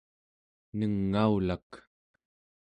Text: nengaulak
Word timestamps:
nengaulak 0.77 1.69